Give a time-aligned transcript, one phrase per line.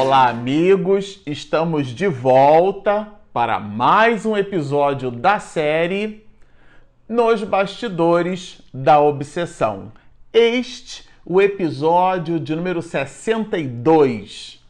[0.00, 1.20] Olá, amigos!
[1.26, 6.24] Estamos de volta para mais um episódio da série
[7.08, 9.90] Nos Bastidores da Obsessão.
[10.32, 14.64] Este, o episódio de número 62.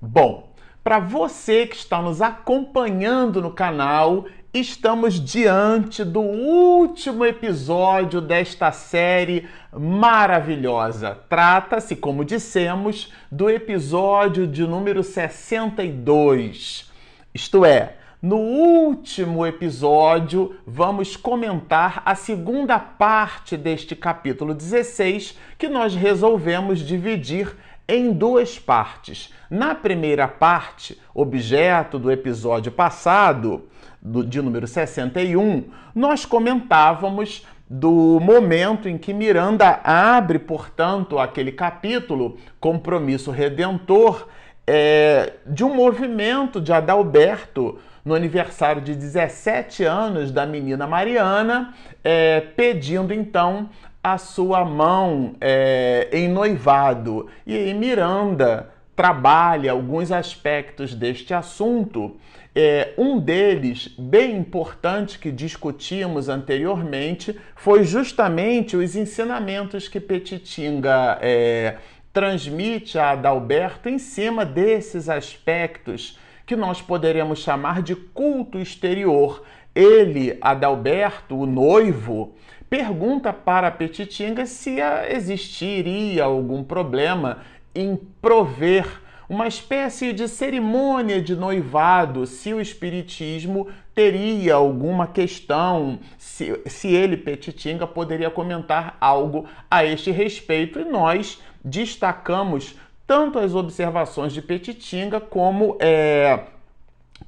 [0.00, 0.52] Bom,
[0.84, 9.46] para você que está nos acompanhando no canal, estamos diante do último episódio desta série
[9.72, 11.18] maravilhosa.
[11.28, 16.90] Trata-se, como dissemos, do episódio de número 62.
[17.34, 25.94] Isto é, no último episódio, vamos comentar a segunda parte deste capítulo 16, que nós
[25.94, 27.54] resolvemos dividir
[27.86, 29.32] em duas partes.
[29.50, 33.68] Na primeira parte, objeto do episódio passado,
[34.00, 42.38] do, de número 61, nós comentávamos do momento em que Miranda abre, portanto, aquele capítulo,
[42.58, 44.26] compromisso redentor,
[44.66, 52.40] é, de um movimento de Adalberto no aniversário de 17 anos da menina Mariana, é,
[52.40, 53.68] pedindo então
[54.02, 57.28] a sua mão é, em noivado.
[57.46, 62.16] E Miranda trabalha alguns aspectos deste assunto
[62.60, 71.76] é, um deles, bem importante, que discutimos anteriormente, foi justamente os ensinamentos que Petitinga é,
[72.12, 79.44] transmite a Adalberto em cima desses aspectos que nós poderemos chamar de culto exterior.
[79.72, 82.34] Ele, Adalberto, o noivo,
[82.68, 87.38] pergunta para Petitinga se existiria algum problema
[87.72, 96.58] em prover uma espécie de cerimônia de noivado, se o Espiritismo teria alguma questão, se,
[96.66, 100.80] se ele, Petitinga, poderia comentar algo a este respeito.
[100.80, 106.44] E nós destacamos tanto as observações de Petitinga como é,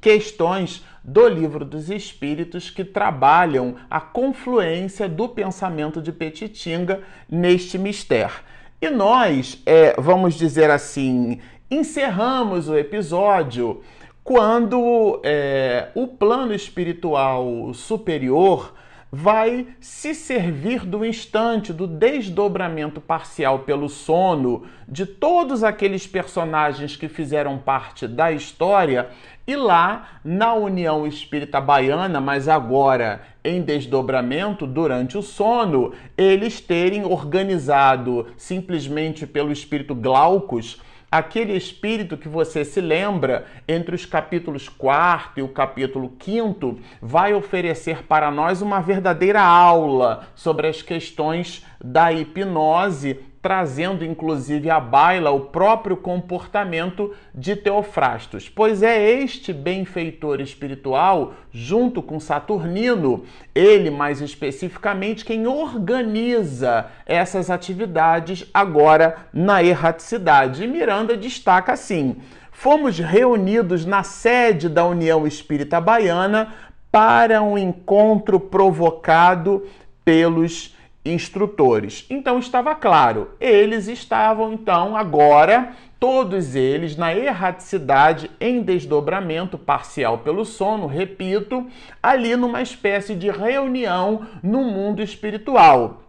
[0.00, 8.37] questões do Livro dos Espíritos que trabalham a confluência do pensamento de Petitinga neste mistério.
[8.81, 13.82] E nós, é, vamos dizer assim, encerramos o episódio
[14.25, 18.75] quando é, o plano espiritual superior
[19.12, 27.09] vai se servir do instante do desdobramento parcial pelo sono de todos aqueles personagens que
[27.09, 29.09] fizeram parte da história
[29.47, 37.04] e lá na União Espírita Baiana, mas agora em desdobramento durante o sono, eles terem
[37.04, 40.80] organizado simplesmente pelo espírito Glaucus
[41.10, 47.34] aquele espírito que você se lembra entre os capítulos 4 e o capítulo 5 vai
[47.34, 55.31] oferecer para nós uma verdadeira aula sobre as questões da hipnose trazendo inclusive à baila
[55.31, 63.25] o próprio comportamento de Teofrastos, pois é este benfeitor espiritual, junto com Saturnino,
[63.55, 70.62] ele mais especificamente quem organiza essas atividades agora na erraticidade.
[70.62, 72.17] E Miranda destaca assim:
[72.53, 76.53] fomos reunidos na sede da União Espírita Baiana
[76.93, 79.67] para um encontro provocado
[80.05, 80.75] pelos
[81.05, 82.06] instrutores.
[82.11, 90.47] Então estava claro, eles estavam então agora todos eles na erraticidade em desdobramento parcial pelo
[90.47, 91.66] sono, repito,
[92.03, 96.03] ali numa espécie de reunião no mundo espiritual,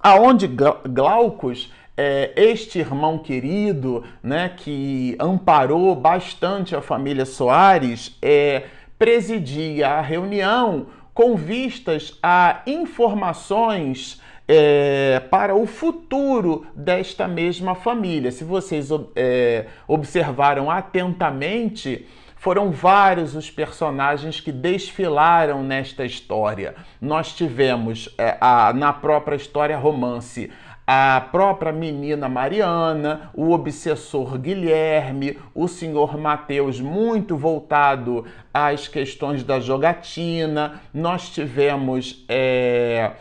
[0.00, 8.64] aonde Glaucus é, este irmão querido, né, que amparou bastante a família Soares, é,
[8.98, 18.30] presidia a reunião com vistas a informações é, para o futuro desta mesma família.
[18.30, 22.06] Se vocês é, observaram atentamente,
[22.36, 26.74] foram vários os personagens que desfilaram nesta história.
[27.00, 30.50] Nós tivemos é, a, na própria história romance
[30.86, 39.60] a própria menina Mariana, o obsessor Guilherme, o senhor Mateus, muito voltado às questões da
[39.60, 40.80] jogatina.
[40.92, 43.12] Nós tivemos, é,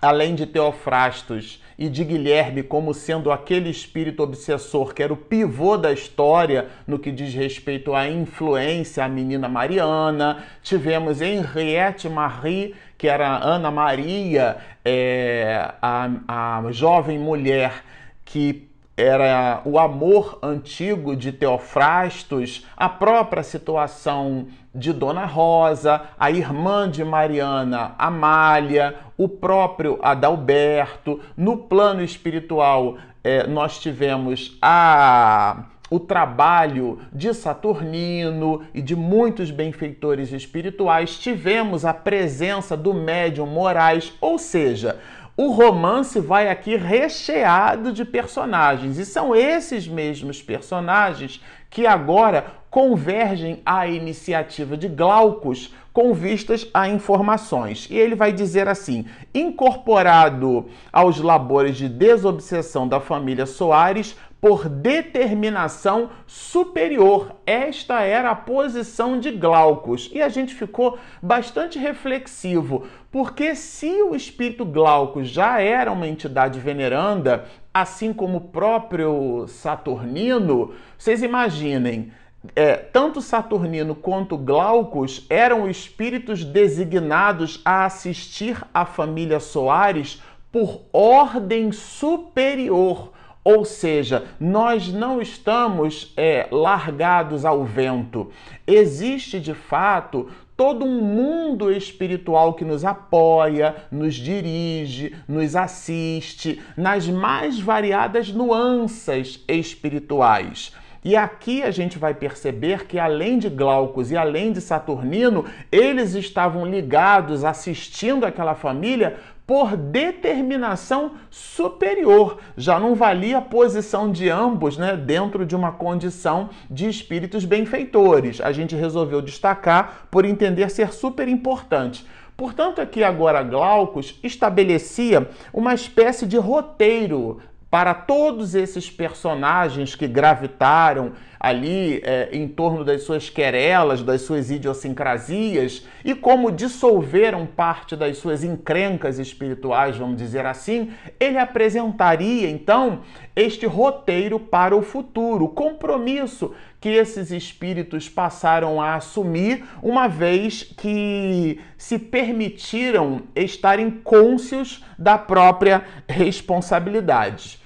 [0.00, 5.76] além de Teofrastos e de Guilherme como sendo aquele espírito obsessor que era o pivô
[5.76, 10.44] da história no que diz respeito à influência à menina Mariana.
[10.62, 17.84] Tivemos Henriette Marie que era Ana Maria, é, a, a jovem mulher
[18.24, 26.90] que era o amor antigo de Teofrastos, a própria situação de Dona Rosa, a irmã
[26.90, 31.20] de Mariana, Amália, o próprio Adalberto.
[31.36, 40.32] No plano espiritual, é, nós tivemos a o trabalho de Saturnino e de muitos benfeitores
[40.32, 44.98] espirituais, tivemos a presença do médium Moraes, ou seja,
[45.36, 51.40] o romance vai aqui recheado de personagens, e são esses mesmos personagens
[51.70, 57.88] que agora convergem à iniciativa de Glaucus com vistas a informações.
[57.90, 66.10] E ele vai dizer assim: incorporado aos labores de desobsessão da família Soares, por determinação
[66.26, 67.34] superior.
[67.44, 70.10] Esta era a posição de Glaucus.
[70.12, 76.60] E a gente ficou bastante reflexivo, porque se o espírito Glaucus já era uma entidade
[76.60, 82.12] veneranda, assim como o próprio Saturnino, vocês imaginem.
[82.54, 91.72] É, tanto Saturnino quanto Glaucus eram espíritos designados a assistir a família Soares por ordem
[91.72, 93.12] superior
[93.48, 98.30] ou seja, nós não estamos é, largados ao vento.
[98.66, 107.08] Existe de fato todo um mundo espiritual que nos apoia, nos dirige, nos assiste nas
[107.08, 110.74] mais variadas nuances espirituais.
[111.02, 116.14] E aqui a gente vai perceber que além de Glaucus e além de Saturnino, eles
[116.14, 119.16] estavam ligados, assistindo aquela família
[119.48, 122.36] por determinação superior.
[122.54, 128.42] Já não valia a posição de ambos né, dentro de uma condição de espíritos benfeitores.
[128.42, 132.04] A gente resolveu destacar por entender ser super importante.
[132.36, 137.40] Portanto, aqui agora Glaucus estabelecia uma espécie de roteiro
[137.70, 144.50] para todos esses personagens que gravitaram ali é, em torno das suas querelas, das suas
[144.50, 150.90] idiosincrasias e como dissolveram parte das suas encrencas espirituais, vamos dizer assim,
[151.20, 153.02] ele apresentaria então
[153.36, 160.62] este roteiro para o futuro, o compromisso que esses espíritos passaram a assumir uma vez
[160.62, 167.60] que se permitiram estarem cônscios da própria responsabilidade.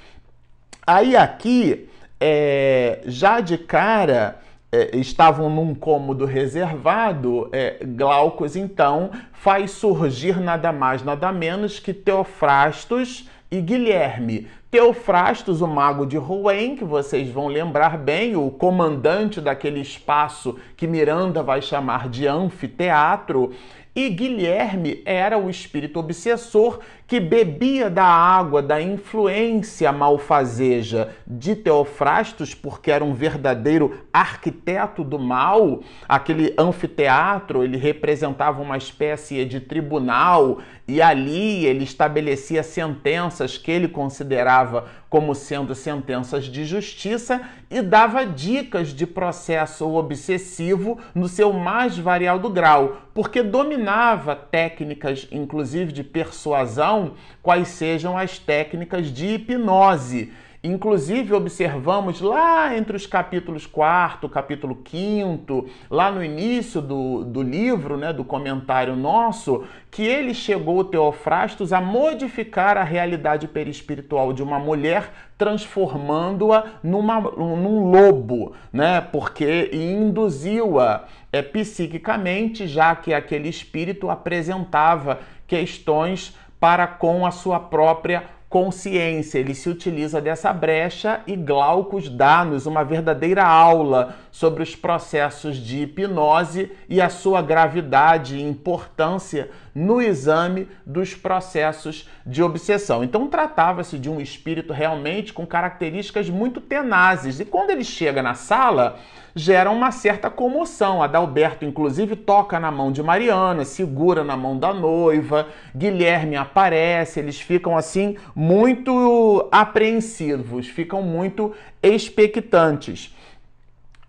[0.86, 1.88] Aí aqui
[2.24, 4.38] é, já de cara
[4.70, 11.92] é, estavam num cômodo reservado, é, Glaucus então faz surgir nada mais, nada menos que
[11.92, 14.46] Teofrastos e Guilherme.
[14.70, 20.86] Teofrastos, o mago de Rouen, que vocês vão lembrar bem, o comandante daquele espaço que
[20.86, 23.52] Miranda vai chamar de anfiteatro,
[23.94, 26.78] e Guilherme era o espírito obsessor
[27.12, 35.18] que bebia da água da influência malfazeja de Teofrastos, porque era um verdadeiro arquiteto do
[35.18, 35.82] mal.
[36.08, 43.88] Aquele anfiteatro, ele representava uma espécie de tribunal e ali ele estabelecia sentenças que ele
[43.88, 51.98] considerava como sendo sentenças de justiça e dava dicas de processo obsessivo no seu mais
[51.98, 57.01] variado grau, porque dominava técnicas, inclusive de persuasão
[57.42, 60.32] quais sejam as técnicas de hipnose.
[60.64, 67.96] Inclusive, observamos lá entre os capítulos 4, capítulo 5, lá no início do, do livro,
[67.96, 74.60] né, do comentário nosso, que ele chegou, Teofrastos, a modificar a realidade perispiritual de uma
[74.60, 85.18] mulher, transformando-a num lobo, né, porque induziu-a é, psiquicamente, já que aquele espírito apresentava
[85.48, 89.40] questões para com a sua própria consciência.
[89.40, 95.82] Ele se utiliza dessa brecha e Glaucus dá-nos uma verdadeira aula sobre os processos de
[95.82, 103.04] hipnose e a sua gravidade e importância no exame dos processos de obsessão.
[103.04, 107.40] Então tratava-se de um espírito realmente com características muito tenazes.
[107.40, 108.98] E quando ele chega na sala,
[109.34, 111.02] gera uma certa comoção.
[111.02, 117.38] Adalberto, inclusive, toca na mão de Mariana, segura na mão da noiva, Guilherme aparece, eles
[117.38, 123.14] ficam assim muito apreensivos, ficam muito expectantes.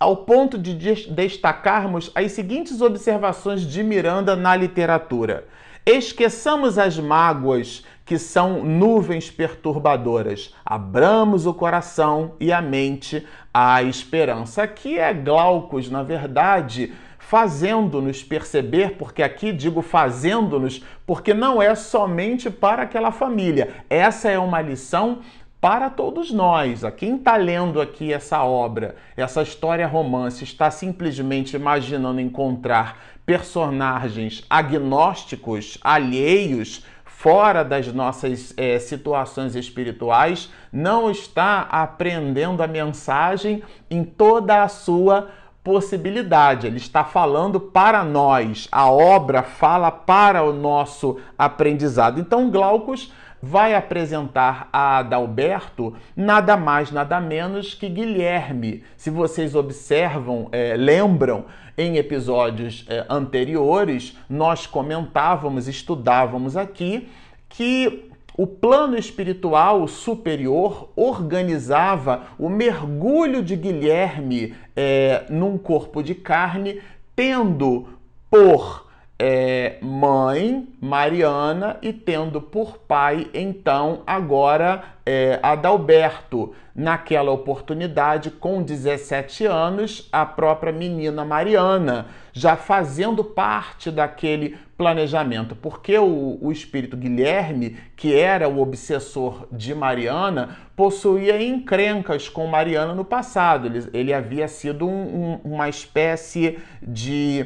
[0.04, 5.48] Ao ponto de destacarmos as seguintes observações de Miranda na literatura.
[5.86, 10.54] Esqueçamos as mágoas que são nuvens perturbadoras.
[10.66, 14.64] Abramos o coração e a mente à esperança.
[14.64, 22.50] Aqui é Glaucus, na verdade, fazendo-nos perceber, porque aqui digo fazendo-nos, porque não é somente
[22.50, 23.74] para aquela família.
[23.90, 25.20] Essa é uma lição
[25.64, 26.84] para todos nós.
[26.84, 34.44] A quem está lendo aqui essa obra, essa história romance, está simplesmente imaginando encontrar personagens
[34.50, 44.64] agnósticos, alheios fora das nossas é, situações espirituais, não está aprendendo a mensagem em toda
[44.64, 45.30] a sua
[45.64, 46.68] possibilidade.
[46.68, 48.68] Ele está falando para nós.
[48.70, 52.20] A obra fala para o nosso aprendizado.
[52.20, 53.14] Então, Glaucus
[53.46, 58.86] vai apresentar a Adalberto nada mais, nada menos que Guilherme.
[58.96, 61.44] Se vocês observam, é, lembram,
[61.78, 67.10] em episódios é, anteriores, nós comentávamos, estudávamos aqui
[67.50, 76.80] que o plano espiritual superior organizava o mergulho de Guilherme é, num corpo de carne,
[77.14, 77.90] tendo
[78.32, 78.83] por
[79.26, 86.54] é, mãe Mariana e tendo por pai, então, agora é, Adalberto.
[86.76, 95.96] Naquela oportunidade, com 17 anos, a própria menina Mariana, já fazendo parte daquele planejamento, porque
[96.00, 103.06] o, o espírito Guilherme, que era o obsessor de Mariana, possuía encrencas com Mariana no
[103.06, 103.68] passado.
[103.68, 107.46] Ele, ele havia sido um, um, uma espécie de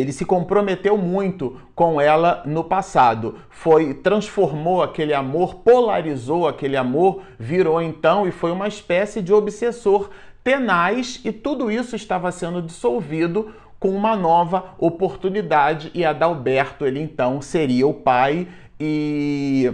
[0.00, 3.36] ele se comprometeu muito com ela no passado.
[3.48, 10.10] Foi transformou aquele amor, polarizou aquele amor, virou então e foi uma espécie de obsessor
[10.42, 17.40] tenaz e tudo isso estava sendo dissolvido com uma nova oportunidade e Adalberto ele então
[17.40, 19.72] seria o pai e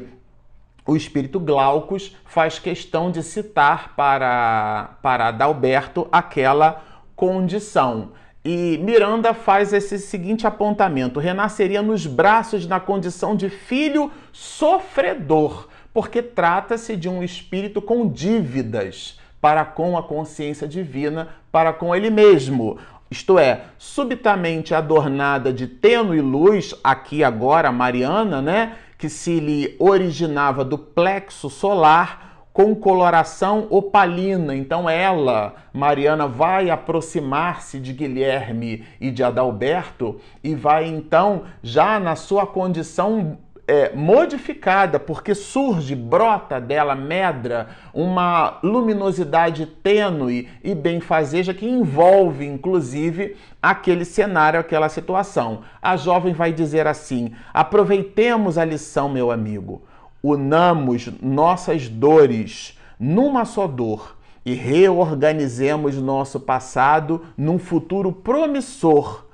[0.86, 6.82] o espírito Glaucus faz questão de citar para para Adalberto aquela
[7.16, 8.12] condição.
[8.48, 16.22] E Miranda faz esse seguinte apontamento: renasceria nos braços na condição de filho sofredor, porque
[16.22, 22.78] trata-se de um espírito com dívidas para com a consciência divina, para com ele mesmo.
[23.10, 30.64] Isto é, subitamente adornada de tênue luz, aqui agora Mariana, né, que se lhe originava
[30.64, 32.25] do plexo solar,
[32.56, 34.56] com coloração opalina.
[34.56, 42.16] Então ela, Mariana, vai aproximar-se de Guilherme e de Adalberto e vai então, já na
[42.16, 43.36] sua condição
[43.68, 53.36] é, modificada, porque surge, brota dela, medra, uma luminosidade tênue e benfazeja que envolve, inclusive,
[53.60, 55.60] aquele cenário, aquela situação.
[55.82, 59.82] A jovem vai dizer assim: aproveitemos a lição, meu amigo
[60.30, 69.26] unamos nossas dores numa só dor e reorganizemos nosso passado num futuro promissor.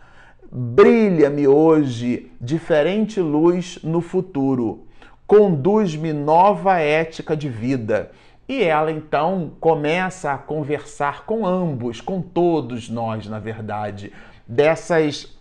[0.51, 4.87] Brilha-me hoje diferente luz no futuro.
[5.27, 8.11] Conduz-me nova ética de vida.
[8.49, 14.13] E ela então começa a conversar com ambos, com todos nós, na verdade,
[14.47, 15.39] dessas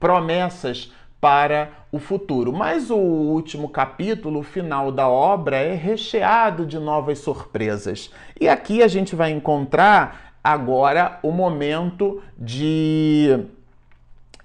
[0.00, 2.52] promessas para o futuro.
[2.52, 8.10] Mas o último capítulo, o final da obra, é recheado de novas surpresas.
[8.40, 13.38] E aqui a gente vai encontrar agora o momento de,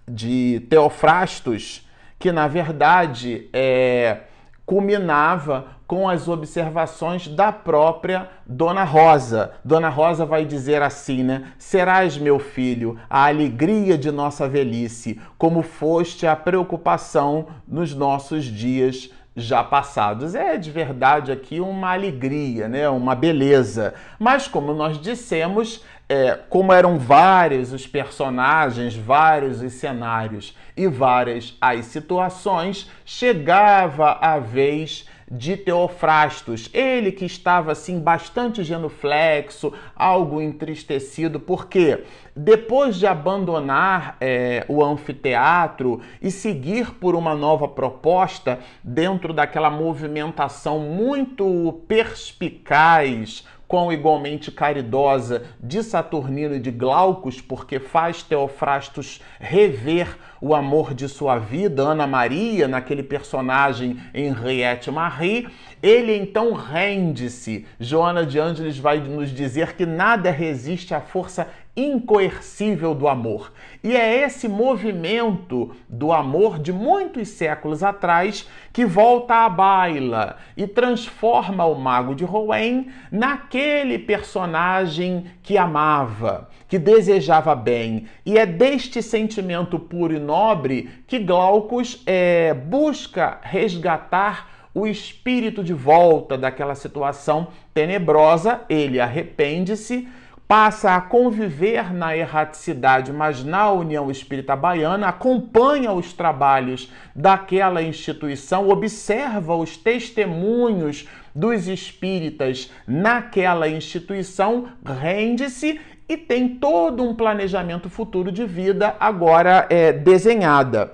[0.07, 4.19] de Teofrastos, que na verdade é,
[4.63, 9.53] culminava com as observações da própria Dona Rosa.
[9.63, 11.53] Dona Rosa vai dizer assim, né?
[11.57, 19.09] Serás, meu filho, a alegria de nossa velhice, como foste a preocupação nos nossos dias
[19.37, 20.35] já passados.
[20.35, 22.89] É de verdade aqui uma alegria, né?
[22.89, 23.93] uma beleza.
[24.19, 31.55] Mas, como nós dissemos, é, como eram vários os personagens, vários os cenários e várias
[31.61, 41.39] as situações, chegava a vez de Teofrastos, ele que estava assim bastante genuflexo, algo entristecido,
[41.39, 42.03] porque
[42.35, 50.79] depois de abandonar é, o anfiteatro e seguir por uma nova proposta dentro daquela movimentação
[50.79, 60.55] muito perspicaz, quão igualmente caridosa de Saturnino e de Glaucus, porque faz Teofrastos rever o
[60.55, 65.47] amor de sua vida, Ana Maria, naquele personagem Henriette Marie,
[65.81, 67.65] ele então rende-se.
[67.79, 71.47] Joana de Ângeles vai nos dizer que nada resiste à força
[71.77, 73.53] incoercível do amor.
[73.83, 80.65] E é esse movimento do amor de muitos séculos atrás que volta à baila e
[80.65, 88.07] transforma o mago de Rouen naquele personagem que amava, que desejava bem.
[88.25, 95.73] E é deste sentimento puro e nobre que Glaucus é, busca resgatar o espírito de
[95.73, 100.07] volta daquela situação tenebrosa, ele arrepende-se,
[100.47, 108.69] passa a conviver na erraticidade, mas na União Espírita Baiana, acompanha os trabalhos daquela instituição,
[108.69, 118.45] observa os testemunhos dos espíritas naquela instituição, rende-se e tem todo um planejamento futuro de
[118.45, 120.93] vida agora é, desenhada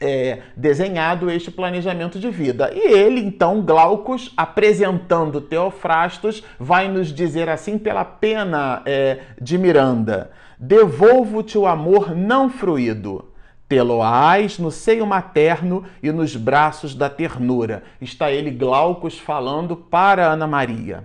[0.00, 2.70] é, desenhado este planejamento de vida.
[2.74, 10.30] E ele, então, Glaucus, apresentando Teofrastos, vai nos dizer assim pela pena é, de Miranda:
[10.58, 13.26] Devolvo-te o amor não fruído.
[13.68, 17.84] Teloás no seio materno e nos braços da ternura.
[18.00, 21.04] Está ele, Glaucus, falando para Ana Maria.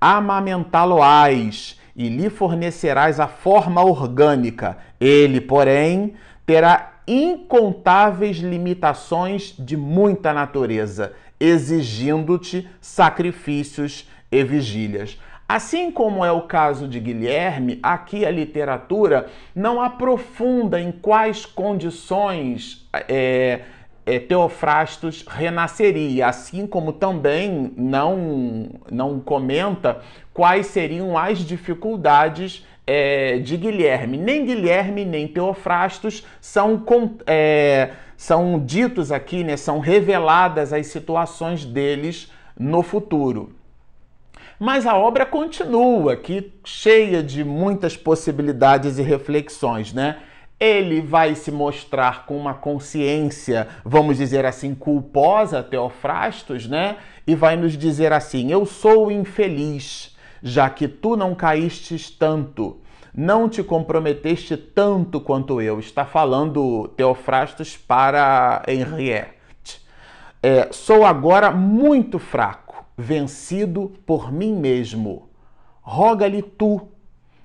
[0.00, 4.78] Amamentá-lo-ás e lhe fornecerás a forma orgânica.
[5.00, 6.14] Ele, porém,
[6.46, 15.18] terá incontáveis limitações de muita natureza, exigindo-te sacrifícios e vigílias.
[15.46, 22.88] Assim como é o caso de Guilherme, aqui a literatura não aprofunda em quais condições
[22.92, 23.60] é,
[24.06, 30.00] é, Teofrastos renasceria, assim como também não, não comenta
[30.32, 34.16] quais seriam as dificuldades é, de Guilherme.
[34.16, 36.84] Nem Guilherme nem Teofrastos são,
[37.26, 43.52] é, são ditos aqui, né, são reveladas as situações deles no futuro.
[44.58, 50.18] Mas a obra continua aqui, cheia de muitas possibilidades e reflexões, né?
[50.60, 56.96] Ele vai se mostrar com uma consciência, vamos dizer assim, culposa, Teofrastos, né?
[57.26, 60.13] E vai nos dizer assim: Eu sou infeliz
[60.46, 62.76] já que tu não caístes tanto,
[63.14, 65.80] não te comprometeste tanto quanto eu.
[65.80, 69.80] Está falando Teofrastos para Henriette.
[70.42, 75.30] É, sou agora muito fraco, vencido por mim mesmo.
[75.80, 76.88] Roga-lhe tu,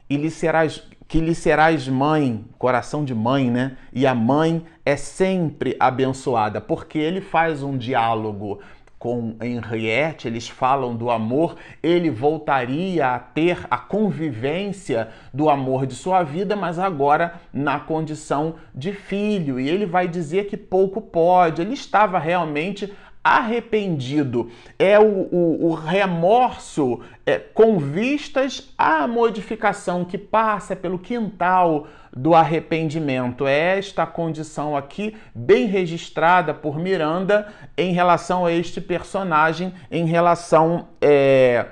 [0.09, 3.77] e lhe serás, que lhe serás mãe, coração de mãe, né?
[3.93, 8.59] E a mãe é sempre abençoada, porque ele faz um diálogo
[8.99, 15.95] com Henriette, eles falam do amor, ele voltaria a ter a convivência do amor de
[15.95, 19.57] sua vida, mas agora na condição de filho.
[19.57, 25.73] E ele vai dizer que pouco pode, ele estava realmente arrependido, é o, o, o
[25.73, 31.87] remorso é, com vistas à modificação que passa pelo quintal
[32.19, 33.47] do arrependimento.
[33.47, 40.89] É esta condição aqui, bem registrada por Miranda em relação a este personagem, em relação
[41.01, 41.65] é,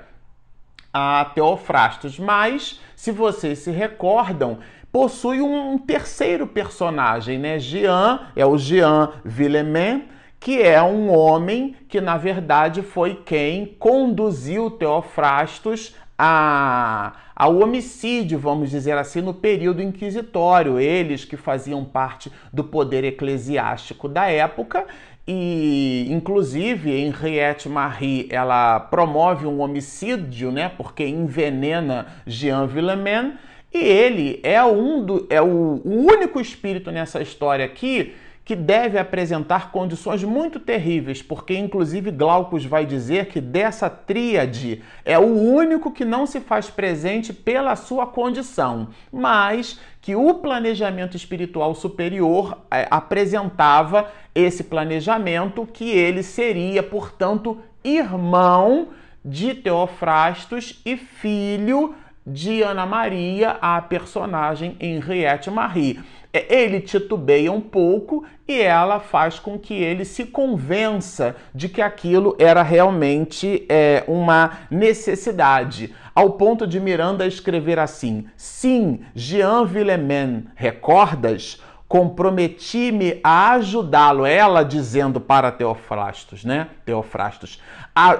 [0.92, 2.18] a Teofrastos.
[2.18, 4.58] Mas, se vocês se recordam,
[4.90, 7.58] possui um terceiro personagem, né?
[7.58, 10.08] Jean, é o Jean Villemain
[10.40, 18.68] que é um homem que, na verdade, foi quem conduziu Teofrastos a, ao homicídio, vamos
[18.68, 20.80] dizer assim, no período inquisitório.
[20.80, 24.84] Eles que faziam parte do poder eclesiástico da época
[25.24, 33.34] e, inclusive, Henriette Marie, ela promove um homicídio, né, porque envenena Jean Villemain,
[33.72, 38.14] e ele é, um do, é o, o único espírito nessa história aqui
[38.48, 45.18] que deve apresentar condições muito terríveis, porque inclusive Glaucus vai dizer que dessa tríade é
[45.18, 51.74] o único que não se faz presente pela sua condição, mas que o planejamento espiritual
[51.74, 58.88] superior é, apresentava esse planejamento que ele seria, portanto, irmão
[59.22, 61.94] de Teofrastos e filho
[62.26, 66.00] de Ana Maria, a personagem Henriette Marie.
[66.32, 71.82] É, ele titubeia um pouco e ela faz com que ele se convença de que
[71.82, 80.46] aquilo era realmente é, uma necessidade, ao ponto de Miranda escrever assim: Sim, Jean Villemain,
[80.56, 81.62] recordas?
[81.88, 86.68] comprometi-me a ajudá-lo, ela dizendo para Teofrastos, né?
[86.84, 87.62] Teofrastos,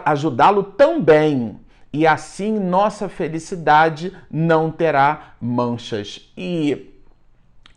[0.06, 1.60] ajudá-lo também
[1.92, 6.30] e assim nossa felicidade não terá manchas.
[6.36, 6.97] E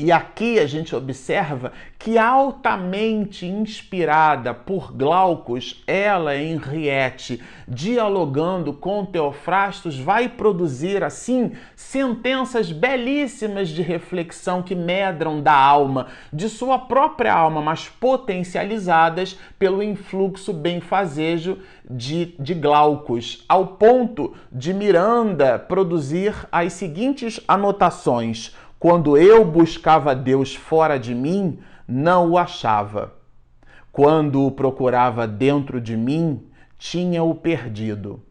[0.03, 9.99] e aqui a gente observa que altamente inspirada por Glaucus, ela, Henriette, dialogando com Teofrastos,
[9.99, 17.61] vai produzir assim sentenças belíssimas de reflexão que medram da alma, de sua própria alma,
[17.61, 27.39] mas potencializadas pelo influxo benfazejo de, de Glaucus, ao ponto de Miranda produzir as seguintes
[27.47, 33.13] anotações quando eu buscava Deus fora de mim, não o achava.
[33.91, 36.47] Quando o procurava dentro de mim,
[36.79, 38.23] tinha-o perdido.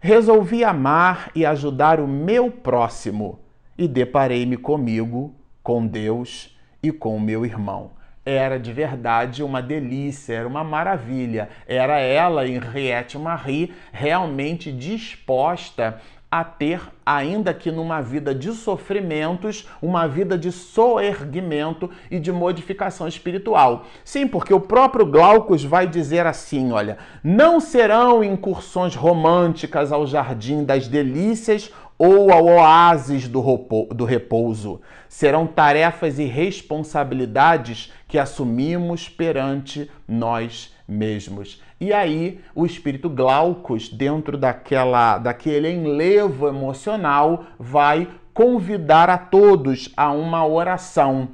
[0.00, 3.38] resolvi amar e ajudar o meu próximo
[3.78, 7.92] e deparei-me comigo, com Deus e com meu irmão.
[8.24, 11.48] Era de verdade uma delícia, era uma maravilha.
[11.64, 16.00] Era ela, Henriette Marie, realmente disposta
[16.40, 23.08] a ter, ainda que numa vida de sofrimentos, uma vida de soerguimento e de modificação
[23.08, 23.86] espiritual.
[24.04, 30.64] Sim, porque o próprio Glaucus vai dizer assim: olha, não serão incursões românticas ao jardim
[30.64, 34.80] das delícias ou ao oásis do repouso.
[35.08, 41.60] Serão tarefas e responsabilidades que assumimos perante nós mesmos.
[41.80, 50.10] E aí o espírito Glaucus, dentro daquela, daquele enlevo emocional, vai convidar a todos a
[50.10, 51.28] uma oração,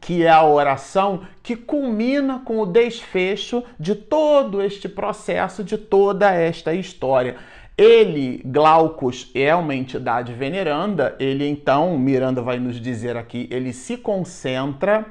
[0.00, 6.30] que é a oração que culmina com o desfecho de todo este processo, de toda
[6.32, 7.36] esta história.
[7.78, 13.96] Ele, Glaucus, é uma entidade veneranda, ele então, Miranda vai nos dizer aqui, ele se
[13.96, 15.06] concentra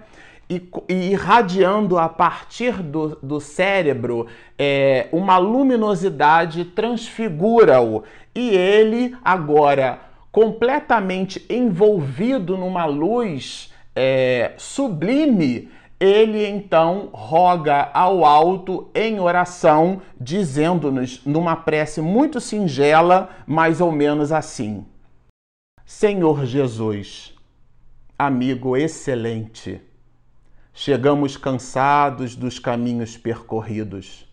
[0.49, 4.27] e, e irradiando a partir do, do cérebro
[4.59, 8.03] é, uma luminosidade transfigura-o.
[8.35, 19.19] E ele, agora completamente envolvido numa luz é, sublime, ele então roga ao alto em
[19.19, 24.85] oração, dizendo-nos numa prece muito singela, mais ou menos assim:
[25.85, 27.33] Senhor Jesus,
[28.17, 29.81] amigo excelente,
[30.79, 34.31] Chegamos cansados dos caminhos percorridos,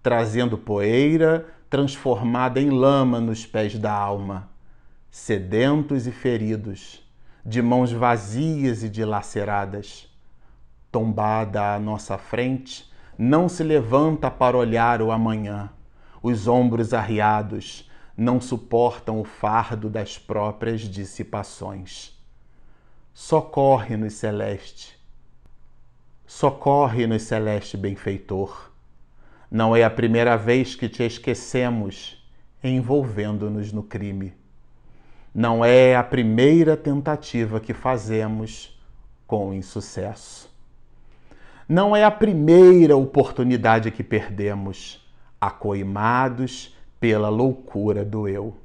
[0.00, 4.48] trazendo poeira transformada em lama nos pés da alma,
[5.10, 7.04] sedentos e feridos,
[7.44, 10.08] de mãos vazias e dilaceradas.
[10.90, 15.70] Tombada à nossa frente, não se levanta para olhar o amanhã.
[16.22, 22.18] Os ombros arriados não suportam o fardo das próprias dissipações.
[23.12, 25.00] Socorre-nos, Celeste
[26.30, 28.70] Socorre-nos, celeste benfeitor.
[29.50, 32.24] Não é a primeira vez que te esquecemos,
[32.62, 34.32] envolvendo-nos no crime.
[35.34, 38.80] Não é a primeira tentativa que fazemos
[39.26, 40.49] com insucesso.
[41.70, 45.08] Não é a primeira oportunidade que perdemos,
[45.40, 48.56] acoimados pela loucura do eu.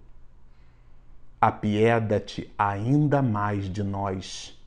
[1.40, 4.60] Apieda-te ainda mais de nós.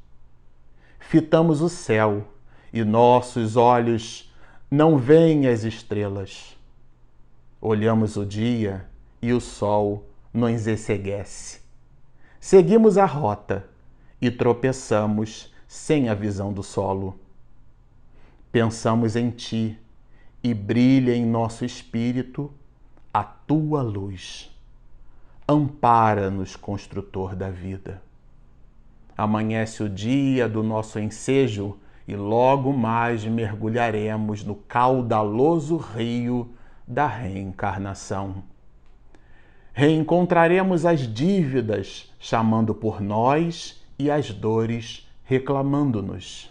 [1.00, 2.28] Fitamos o céu
[2.72, 4.32] e nossos olhos
[4.70, 6.56] não veem as estrelas.
[7.60, 8.86] Olhamos o dia
[9.20, 11.60] e o sol nos enseguece.
[12.38, 13.68] Seguimos a rota
[14.22, 17.18] e tropeçamos sem a visão do solo.
[18.50, 19.78] Pensamos em ti
[20.42, 22.50] e brilha em nosso espírito
[23.12, 24.50] a tua luz.
[25.46, 28.02] Ampara-nos, construtor da vida.
[29.16, 36.54] Amanhece o dia do nosso ensejo e logo mais mergulharemos no caudaloso rio
[36.86, 38.42] da reencarnação.
[39.74, 46.50] Reencontraremos as dívidas chamando por nós e as dores reclamando-nos.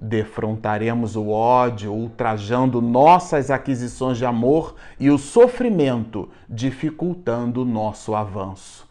[0.00, 8.88] Defrontaremos o ódio ultrajando nossas aquisições de amor e o sofrimento dificultando nosso avanço.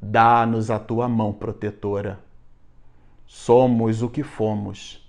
[0.00, 2.18] Dá-nos a tua mão protetora
[3.34, 5.02] Somos o que fomos.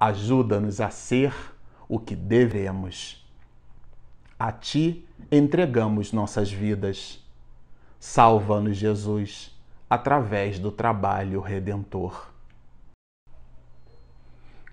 [0.00, 1.34] Ajuda-nos a ser
[1.86, 3.22] o que devemos.
[4.38, 7.22] A ti entregamos nossas vidas.
[8.00, 9.54] Salva-nos, Jesus,
[9.88, 12.32] através do trabalho redentor.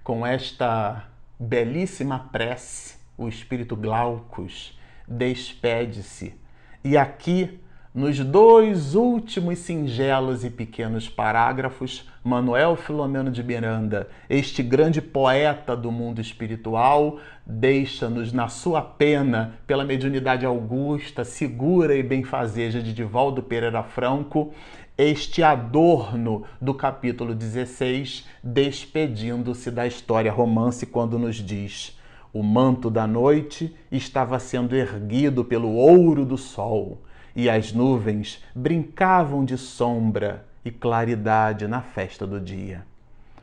[0.05, 1.07] Com esta
[1.39, 6.39] belíssima prece, o Espírito Glaucus despede-se.
[6.83, 7.59] E aqui
[7.91, 15.91] nos dois últimos singelos e pequenos parágrafos, Manuel Filomeno de Miranda, este grande poeta do
[15.91, 23.81] mundo espiritual, deixa-nos na sua pena, pela mediunidade augusta, segura e benfazeja de Divaldo Pereira
[23.81, 24.53] Franco,
[24.97, 31.99] este adorno do capítulo 16, despedindo-se da história romance quando nos diz:
[32.33, 37.01] o manto da noite estava sendo erguido pelo ouro do sol
[37.35, 42.85] e as nuvens brincavam de sombra e claridade na festa do dia.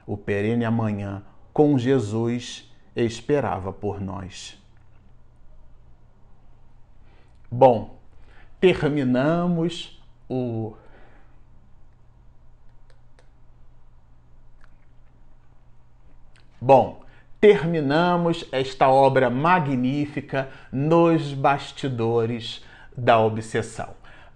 [0.07, 4.59] O perene amanhã, com Jesus, esperava por nós.
[7.51, 7.99] Bom,
[8.59, 10.75] terminamos o
[16.65, 17.01] Bom,
[17.41, 22.65] terminamos esta obra magnífica nos bastidores
[22.97, 23.89] da obsessão.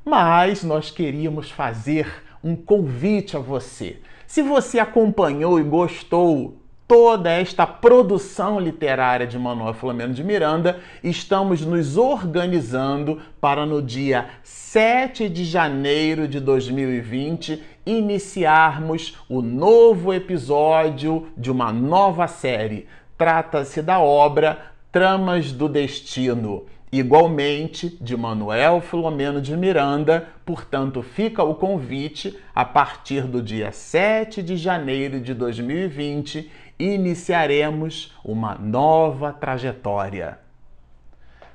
[0.05, 4.01] Mas nós queríamos fazer um convite a você.
[4.27, 11.65] Se você acompanhou e gostou toda esta produção literária de Manuel Filomeno de Miranda, estamos
[11.65, 21.51] nos organizando para no dia 7 de janeiro de 2020 iniciarmos o novo episódio de
[21.51, 22.87] uma nova série.
[23.17, 31.55] Trata-se da obra Tramas do Destino igualmente de Manuel Filomeno de Miranda, portanto, fica o
[31.55, 40.39] convite a partir do dia 7 de janeiro de 2020 iniciaremos uma nova trajetória.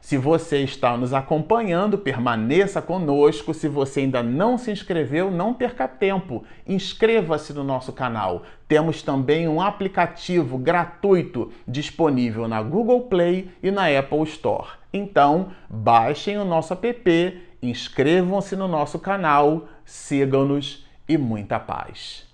[0.02, 3.54] Se você está nos acompanhando, permaneça conosco.
[3.54, 6.44] Se você ainda não se inscreveu, não perca tempo.
[6.68, 8.42] Inscreva-se no nosso canal.
[8.68, 14.68] Temos também um aplicativo gratuito disponível na Google Play e na Apple Store.
[14.92, 22.26] Então, baixem o nosso app, inscrevam-se no nosso canal, sigam-nos e muita paz.